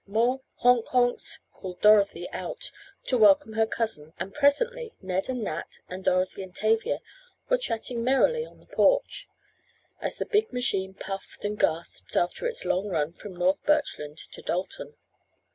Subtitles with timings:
[0.07, 2.71] More "honk honks" called Dorothy out
[3.05, 7.01] to welcome her cousins, and presently Ned and Nat, and Dorothy and Tavia
[7.49, 9.27] were chatting merrily on the porch,
[10.01, 14.41] as the big machine puffed and "gasped" after its long run from North Birchland to
[14.41, 14.95] Dalton.